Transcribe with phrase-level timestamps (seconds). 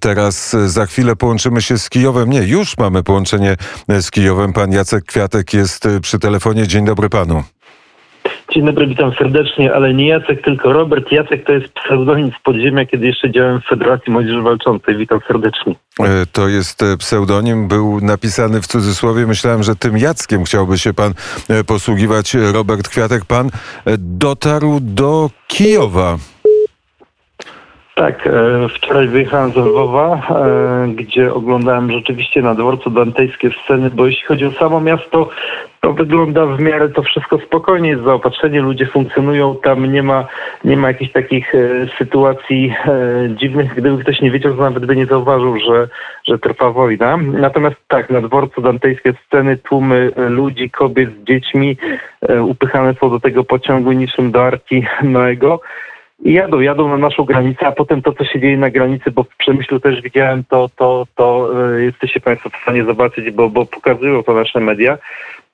[0.00, 2.30] Teraz za chwilę połączymy się z Kijowem.
[2.30, 3.56] Nie, już mamy połączenie
[3.88, 4.52] z Kijowem.
[4.52, 6.66] Pan Jacek Kwiatek jest przy telefonie.
[6.66, 7.42] Dzień dobry panu.
[8.54, 11.12] Dzień dobry, witam serdecznie, ale nie Jacek, tylko Robert.
[11.12, 14.96] Jacek to jest pseudonim z podziemia, kiedy jeszcze działałem w Federacji Młodzieży Walczącej.
[14.96, 15.74] Witam serdecznie.
[16.00, 19.26] E, to jest e, pseudonim, był napisany w cudzysłowie.
[19.26, 21.14] Myślałem, że tym Jackiem chciałby się pan
[21.48, 22.34] e, posługiwać.
[22.52, 23.50] Robert Kwiatek, pan
[23.98, 26.16] dotarł do Kijowa.
[27.98, 28.28] Tak,
[28.74, 30.22] wczoraj wyjechałem z Lwowa,
[30.94, 35.30] gdzie oglądałem rzeczywiście na dworcu dantejskie sceny, bo jeśli chodzi o samo miasto,
[35.80, 40.26] to wygląda w miarę to wszystko spokojnie, jest zaopatrzenie, ludzie funkcjonują, tam nie ma,
[40.64, 41.58] nie ma jakichś takich e,
[41.98, 43.74] sytuacji e, dziwnych.
[43.74, 45.88] Gdyby ktoś nie wiedział, to nawet by nie zauważył, że,
[46.28, 47.16] że trwa wojna.
[47.16, 51.76] Natomiast tak, na dworcu dantejskie sceny, tłumy e, ludzi, kobiet z dziećmi
[52.28, 55.60] e, upychane są do tego pociągu niczym do Arki Noego.
[56.24, 59.22] I jadą, jadą na naszą granicę, a potem to, co się dzieje na granicy, bo
[59.22, 63.66] w Przemyślu też widziałem, to, to, to e, jesteście Państwo w stanie zobaczyć, bo, bo
[63.66, 64.98] pokazują to nasze media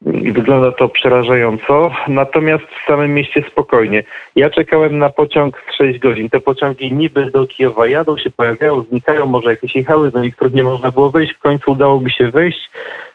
[0.06, 1.90] i wygląda to przerażająco.
[2.08, 4.04] Natomiast w samym mieście spokojnie.
[4.36, 6.30] Ja czekałem na pociąg z 6 godzin.
[6.30, 10.64] Te pociągi niby do Kijowa jadą, się pojawiają, znikają, może jakieś jechały, do niektórych nie
[10.64, 11.34] można było wejść.
[11.34, 12.70] W końcu udało mi się wejść.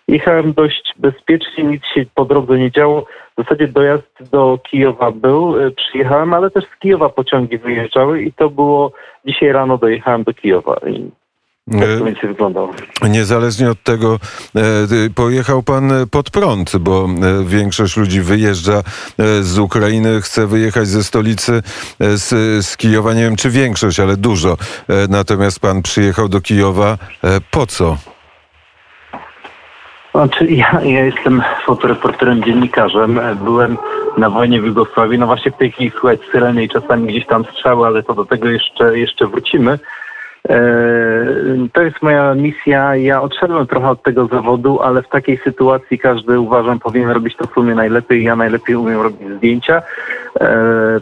[0.10, 3.06] Jechałem dość bezpiecznie, nic się po drodze nie działo.
[3.38, 8.34] W zasadzie dojazd do Kijowa był, e, przyjechałem, ale też z Kijowa pociągi wyjeżdżały i
[8.34, 8.92] to było
[9.26, 10.76] dzisiaj rano dojechałem do Kijowa.
[10.88, 11.12] I
[11.72, 12.72] tak to mniej wyglądało.
[13.10, 14.20] Niezależnie od tego,
[14.56, 14.60] e,
[15.16, 18.84] pojechał pan pod prąd, bo e, większość ludzi wyjeżdża
[19.42, 21.62] z Ukrainy, chce wyjechać ze stolicy
[22.00, 22.28] z,
[22.66, 23.14] z Kijowa.
[23.14, 24.58] Nie wiem, czy większość, ale dużo.
[25.10, 26.98] Natomiast pan przyjechał do Kijowa.
[27.52, 27.98] Po co?
[30.12, 33.20] Znaczy ja, ja jestem fotoreporterem, dziennikarzem.
[33.44, 33.78] Byłem
[34.18, 35.20] na wojnie w Jugosławii.
[35.20, 38.26] No właśnie w tej chwili słuchać syreny i czasami gdzieś tam strzały, ale to do
[38.26, 39.80] tego jeszcze, jeszcze wrócimy.
[40.50, 40.60] E,
[41.74, 42.96] to jest moja misja.
[42.96, 47.48] Ja odszedłem trochę od tego zawodu, ale w takiej sytuacji każdy uważam powinien robić to
[47.48, 48.24] w sumie najlepiej.
[48.24, 49.82] Ja najlepiej umiem robić zdjęcia.
[50.40, 50.50] E,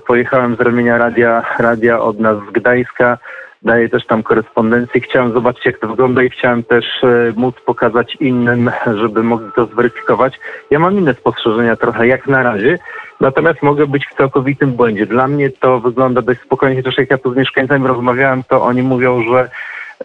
[0.08, 3.18] pojechałem z ramienia radia, radia od nas z Gdańska
[3.62, 5.02] daję też tam korespondencję.
[5.02, 9.66] Chciałem zobaczyć, jak to wygląda i chciałem też e, móc pokazać innym, żeby mogli to
[9.66, 10.40] zweryfikować.
[10.72, 12.80] Ja mam inne spostrzeżenia trochę, jak na razie,
[13.20, 15.06] natomiast mogę być w całkowitym błędzie.
[15.06, 18.84] Dla mnie to wygląda dość spokojnie, chociaż jak ja tu z mieszkańcami rozmawiałem, to oni
[18.84, 19.50] mówią, że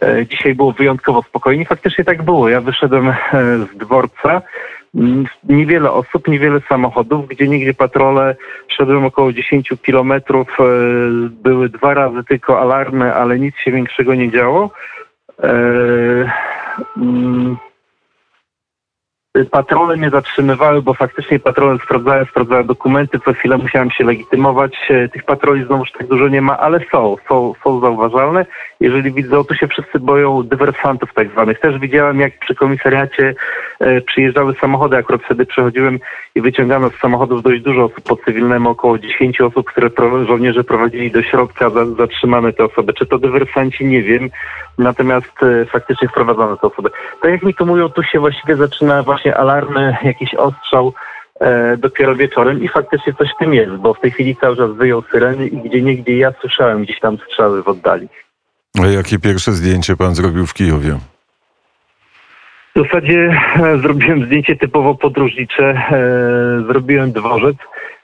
[0.03, 1.65] e, dzisiaj było wyjątkowo spokojnie.
[1.65, 2.49] Faktycznie tak było.
[2.49, 3.15] Ja wyszedłem e,
[3.73, 4.43] z dworca,
[5.45, 8.37] niewiele osób, niewiele samochodów, gdzie nigdzie patrole,
[8.69, 10.65] szedłem około 10 kilometrów, e,
[11.29, 14.71] były dwa razy tylko alarmy, ale nic się większego nie działo.
[15.43, 15.53] E,
[16.97, 17.57] mm,
[19.51, 24.77] patrole mnie zatrzymywały, bo faktycznie patrole sprawdzają, sprawdzają dokumenty, co chwilę musiałem się legitymować.
[24.91, 28.47] E, tych patroli znowuż tak dużo nie ma, ale są, są, są zauważalne.
[28.81, 31.61] Jeżeli widzą, to się wszyscy boją dywersantów tak zwanych.
[31.61, 33.35] Też widziałem, jak przy komisariacie
[33.81, 35.99] e, przyjeżdżały samochody, akurat wtedy przechodziłem
[36.35, 39.91] i wyciągano z samochodów dość dużo osób po cywilnemu, około 10 osób, które
[40.27, 42.93] żołnierze prowadzili do środka, za, zatrzymane te osoby.
[42.93, 44.31] Czy to dywersanci, nie wiem.
[44.79, 46.91] Natomiast e, faktycznie wprowadzano te osoby.
[47.23, 50.93] Tak jak mi tu mówią, tu się właściwie zaczyna właśnie właśnie alarmy, jakiś ostrzał
[51.41, 54.71] e, dopiero wieczorem i faktycznie coś w tym jest, bo w tej chwili cały czas
[54.73, 58.09] wyjął syreny i gdzie niegdzie ja słyszałem gdzieś tam strzały w oddali.
[58.83, 60.99] A jakie pierwsze zdjęcie pan zrobił w Kijowie?
[62.77, 67.57] W zasadzie e, zrobiłem zdjęcie typowo podróżnicze, e, zrobiłem dworzec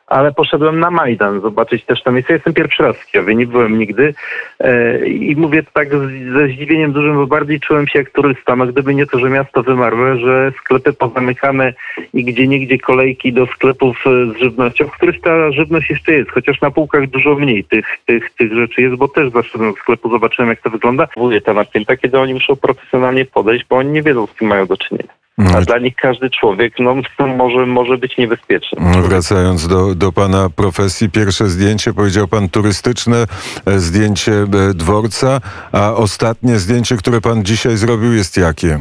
[0.09, 2.33] ale poszedłem na Majdan zobaczyć też tam miejsce.
[2.33, 4.15] Jestem pierwszy raz w Kijowie, nie byłem nigdy
[4.61, 5.89] e, i mówię tak
[6.33, 8.57] ze zdziwieniem dużym, bo bardziej czułem się jak turysta.
[8.57, 11.73] No gdyby nie to, że miasto wymarłe, że sklepy pozamykane
[12.15, 16.31] i gdzie niegdzie kolejki do sklepów e, z żywnością, w których ta żywność jeszcze jest,
[16.31, 20.11] chociaż na półkach dużo mniej tych, tych, tych rzeczy jest, bo też zaszedłem do sklepu,
[20.11, 21.09] zobaczyłem jak to wygląda.
[21.17, 24.67] Mówię ta napięta, kiedy oni muszą profesjonalnie podejść, bo oni nie wiedzą z kim mają
[24.67, 25.19] do czynienia.
[25.38, 26.94] A no dla nich każdy człowiek no,
[27.37, 28.78] może, może być niebezpieczny.
[28.81, 33.26] No, wracając do, do pana profesji, pierwsze zdjęcie, powiedział pan turystyczne,
[33.66, 35.41] e, zdjęcie e, dworca,
[35.72, 38.78] a ostatnie zdjęcie, które pan dzisiaj zrobił jest jakie?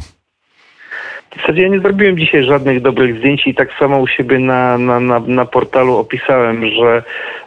[1.38, 4.78] W zasadzie ja nie zrobiłem dzisiaj żadnych dobrych zdjęć i tak samo u siebie na,
[4.78, 7.04] na, na, na portalu opisałem, że,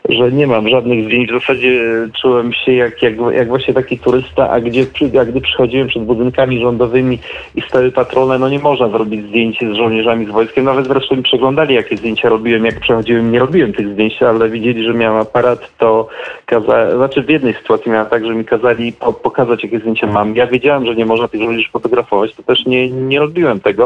[0.09, 1.31] że nie mam żadnych zdjęć.
[1.31, 1.81] W zasadzie
[2.23, 4.87] czułem się jak, jak, jak właśnie taki turysta, a gdzie
[5.21, 7.19] a gdy przychodziłem przed budynkami rządowymi
[7.55, 10.65] i stały patrole, no nie można zrobić zdjęć z żołnierzami, z wojskiem.
[10.65, 13.33] Nawet zresztą mi przeglądali, jakie zdjęcia robiłem, jak przechodziłem.
[13.33, 16.09] Nie robiłem tych zdjęć, ale widzieli, że miałem aparat, to
[16.47, 16.97] kaza...
[16.97, 18.93] znaczy w jednej sytuacji miałem tak, że mi kazali
[19.23, 20.37] pokazać, jakie zdjęcia mam.
[20.37, 23.80] Ja wiedziałem, że nie można tych żołnierzy fotografować, to też nie, nie robiłem tego.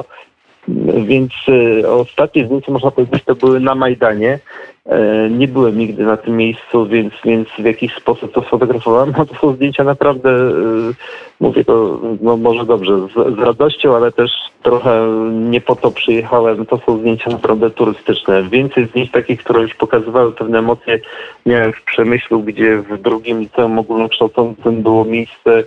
[1.06, 1.32] Więc
[1.82, 4.38] e, ostatnie zdjęcia, można powiedzieć, to były na Majdanie.
[4.88, 9.12] E, nie byłem nigdy na tym miejscu, więc, więc w jakiś sposób to sfotografowałem.
[9.18, 10.52] No to są zdjęcia naprawdę, e,
[11.40, 14.30] mówię to no może dobrze, z, z, radością, ale też
[14.62, 16.66] trochę nie po to przyjechałem.
[16.66, 18.42] To są zdjęcia naprawdę turystyczne.
[18.42, 21.00] Więcej zdjęć takich, które już pokazywały pewne emocje
[21.46, 25.64] miałem w Przemyślu, gdzie w drugim liceum ogólnokształcącym było miejsce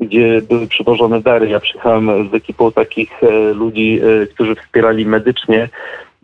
[0.00, 1.48] gdzie były przywożone dary.
[1.48, 4.00] Ja przyjechałem z ekipą takich e, ludzi,
[4.34, 5.68] którzy wspierali medycznie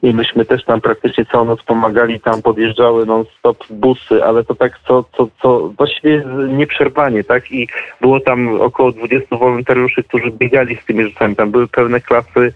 [0.02, 4.80] i myśmy też tam praktycznie całą noc pomagali, tam podjeżdżały non-stop busy, ale to tak
[4.88, 7.52] co, co, co właściwie nieprzerwanie, tak?
[7.52, 7.68] I
[8.00, 11.36] było tam około 20 wolontariuszy, którzy biegali z tymi rzeczami.
[11.36, 12.52] Tam były pełne klasy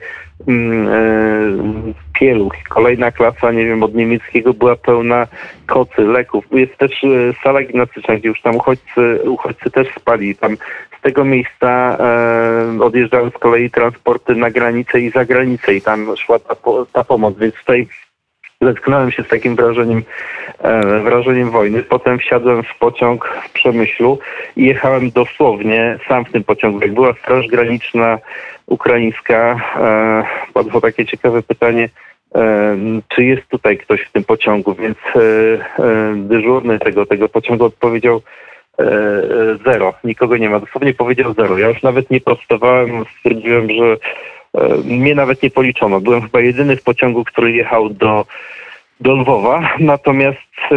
[0.48, 2.54] mm, e, pieluch.
[2.68, 5.26] Kolejna klasa, nie wiem, od niemieckiego była pełna
[5.66, 6.44] kocy, leków.
[6.52, 7.08] Jest też e,
[7.42, 10.36] sala gimnastyczna, gdzie już tam uchodźcy, uchodźcy też spali.
[10.36, 10.56] Tam
[11.06, 16.38] tego miejsca e, odjeżdżały z kolei transporty na granicę i za granicę i tam szła
[16.38, 16.56] ta,
[16.92, 17.86] ta pomoc, więc tutaj
[18.60, 20.02] zetknąłem się z takim wrażeniem,
[20.62, 21.82] e, wrażeniem wojny.
[21.82, 24.18] Potem wsiadłem w pociąg w Przemyślu
[24.56, 26.80] i jechałem dosłownie sam w tym pociągu.
[26.80, 28.18] Jak była Straż Graniczna
[28.66, 31.88] ukraińska, e, padło takie ciekawe pytanie,
[32.34, 32.76] e,
[33.08, 38.22] czy jest tutaj ktoś w tym pociągu, więc e, e, dyżurny tego, tego pociągu odpowiedział,
[39.64, 39.94] zero.
[40.04, 40.60] Nikogo nie ma.
[40.60, 41.58] Dosłownie powiedział zero.
[41.58, 43.96] Ja już nawet nie prostowałem, stwierdziłem, że
[44.54, 46.00] e, mnie nawet nie policzono.
[46.00, 48.26] Byłem chyba jedyny w pociągu, który jechał do
[49.00, 50.74] do Lwowa, natomiast e,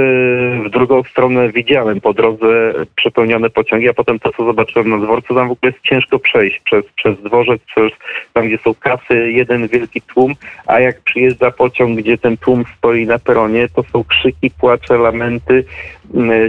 [0.66, 5.36] w drugą stronę widziałem po drodze przepełnione pociągi, a potem to, co zobaczyłem na dworcu,
[5.36, 7.92] tam w ogóle jest ciężko przejść przez, przez dworzec, przez
[8.34, 10.36] tam, gdzie są kasy, jeden wielki tłum,
[10.68, 15.64] a jak przyjeżdża pociąg, gdzie ten tłum stoi na peronie, to są krzyki, płacze, lamenty,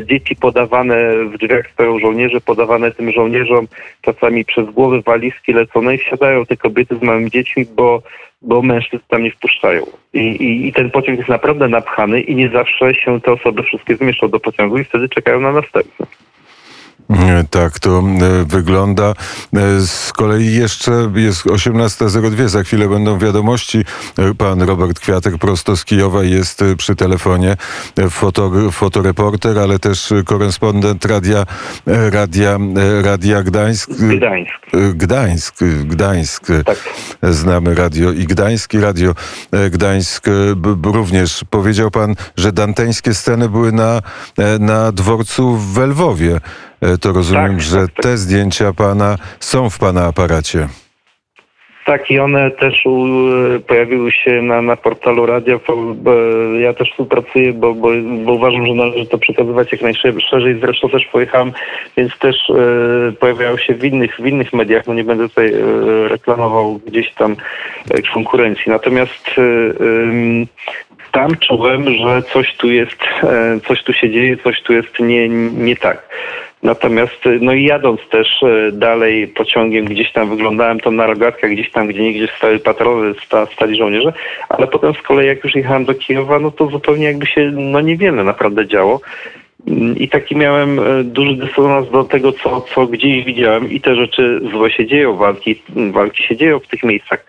[0.07, 3.69] dzieci podawane w drzwiach stoją żołnierze, podawane tym żołnierzom,
[4.03, 8.03] czasami przez głowy walizki lecone i wsiadają te kobiety z małymi dziećmi, bo
[8.43, 9.87] bo mężczyzn tam nie wpuszczają.
[10.13, 13.97] I, i, I, ten pociąg jest naprawdę napchany i nie zawsze się te osoby wszystkie
[13.97, 16.07] zmieszczą do pociągu i wtedy czekają na następny.
[17.51, 19.15] Tak to e, wygląda.
[19.57, 22.49] E, z kolei jeszcze jest 18.02.
[22.49, 23.85] Za chwilę będą wiadomości.
[24.19, 27.57] E, pan Robert Kwiatek prosto z Kijowa jest przy telefonie.
[28.11, 31.47] Foto, fotoreporter, ale też korespondent radia,
[31.87, 32.59] radia,
[33.03, 33.91] radia Gdańsk.
[33.91, 34.95] Gdańsk.
[34.95, 35.57] Gdańsk.
[35.85, 36.47] Gdańsk.
[36.65, 36.79] Tak.
[37.23, 39.15] Znamy radio i Gdańsk i radio
[39.71, 40.27] Gdańsk
[40.83, 41.45] również.
[41.51, 44.03] Powiedział pan, że danteńskie sceny były na,
[44.59, 46.41] na dworcu w Lwowie.
[46.83, 48.03] E, to rozumiem, tak, że tak, tak.
[48.03, 50.69] te zdjęcia pana są w pana aparacie.
[51.87, 53.07] Tak, i one też u,
[53.67, 55.59] pojawiły się na, na portalu radia.
[56.61, 57.89] Ja też współpracuję, bo, bo,
[58.25, 60.61] bo uważam, że należy to przekazywać jak najszerzej.
[60.61, 61.53] Zresztą też pojechałem,
[61.97, 64.87] więc też e, pojawiają się w innych, w innych mediach.
[64.87, 67.37] No nie będę tutaj e, reklamował gdzieś tam
[67.91, 68.65] e, konkurencji.
[68.67, 69.43] Natomiast e,
[71.13, 75.29] tam czułem, że coś tu jest, e, coś tu się dzieje, coś tu jest nie,
[75.29, 76.09] nie tak.
[76.63, 81.51] Natomiast, y, no i jadąc też y, dalej pociągiem, gdzieś tam wyglądałem to na rogatkach,
[81.51, 83.15] gdzieś tam, gdzie niegdzie stały patrole,
[83.53, 84.13] stali żołnierze,
[84.49, 87.81] ale potem z kolei jak już jechałem do Kijowa, no to zupełnie jakby się, no
[87.81, 89.01] niewiele naprawdę działo.
[89.97, 94.41] I taki miałem y, duży dysonans do tego, co, co gdzieś widziałem i te rzeczy
[94.53, 97.25] złe się dzieją, walki, walki się dzieją w tych miejscach.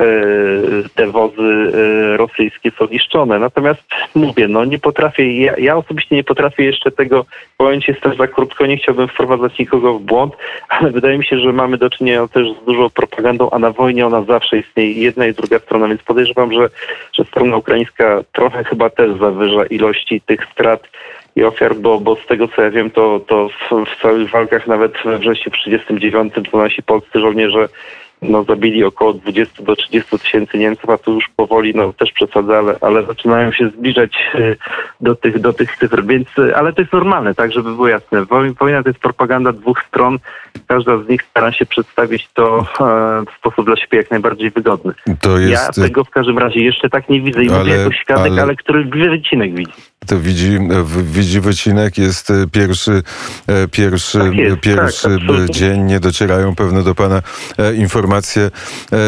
[0.00, 3.38] E, te wozy e, rosyjskie są niszczone.
[3.38, 3.82] Natomiast
[4.14, 7.24] mówię, no nie potrafię, ja, ja osobiście nie potrafię jeszcze tego
[7.56, 10.34] pojąć, jestem za krótko, nie chciałbym wprowadzać nikogo w błąd,
[10.68, 14.06] ale wydaje mi się, że mamy do czynienia też z dużą propagandą, a na wojnie
[14.06, 16.70] ona zawsze istnieje jedna i druga strona, więc podejrzewam, że,
[17.12, 20.88] że strona ukraińska trochę chyba też zawyża ilości tych strat
[21.36, 24.66] i ofiar, bo, bo z tego co ja wiem, to, to w, w całych walkach
[24.66, 27.68] nawet we wrześniu 1939 to nasi polscy żołnierze
[28.22, 32.58] no, zabili około 20 do 30 tysięcy Niemców, a tu już powoli, no też przesadzę,
[32.58, 34.56] ale, ale zaczynają się zbliżać e,
[35.00, 38.24] do tych, do tych cyfr, więc, e, ale to jest normalne, tak, żeby było jasne.
[38.60, 40.18] Wojna to jest propaganda dwóch stron,
[40.66, 42.64] każda z nich stara się przedstawić to e,
[43.32, 44.92] w sposób dla siebie jak najbardziej wygodny.
[45.38, 45.78] Jest...
[45.78, 48.42] Ja tego w każdym razie jeszcze tak nie widzę i ale, mówię jako świadek, ale,
[48.42, 49.72] ale który wycinek widzi.
[50.06, 50.58] To widzi,
[51.02, 53.02] widzi wycinek, jest pierwszy,
[53.72, 57.22] pierwszy, tak jest, pierwszy tak, dzień, nie docierają pewno do pana
[57.76, 58.50] informacje informacje e,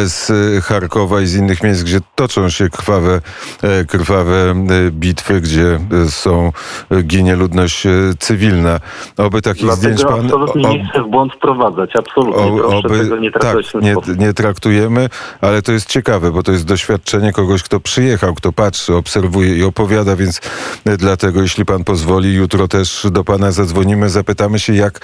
[0.06, 0.32] z
[0.64, 3.21] Charkowa i z innych miejsc, gdzie toczą się krwawe,
[3.62, 5.78] e, krwawe e, bitwy, gdzie
[6.09, 6.52] są,
[7.02, 7.87] ginie ludność
[8.18, 8.80] cywilna.
[9.16, 10.25] Oby takich Dlatego zdjęć pan...
[10.25, 12.42] absolutnie nie chcę w błąd wprowadzać, absolutnie.
[12.42, 15.09] O, oby, tego nie traktować tak, nie, nie traktujemy,
[15.40, 19.64] ale to jest ciekawe, bo to jest doświadczenie kogoś, kto przyjechał, kto patrzy, obserwuje i
[19.64, 20.40] opowiada, więc
[20.99, 25.00] Dlatego, jeśli pan pozwoli, jutro też do pana zadzwonimy, zapytamy się, jak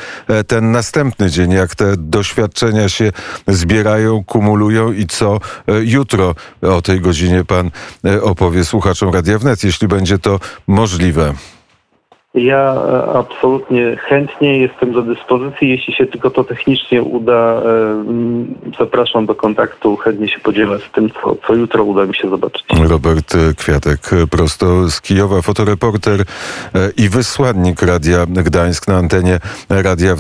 [0.47, 3.13] ten następny dzień, jak te doświadczenia się
[3.47, 3.88] zbierają,
[4.27, 5.39] kumulują i co e,
[5.85, 7.71] jutro o tej godzinie pan
[8.05, 11.35] e, opowie słuchaczom Radia Wnet, jeśli będzie to możliwe.
[12.35, 17.63] Ja e, absolutnie chętnie jestem do dyspozycji, jeśli się tylko to technicznie uda.
[18.79, 22.67] Zapraszam do kontaktu, chętnie się podzielę z tym, co, co jutro uda mi się zobaczyć.
[22.89, 26.25] Robert Kwiatek, prosto z Kijowa, fotoreporter
[26.97, 30.17] i wysłannik Radia Gdańsk na antenie Radia Wnet.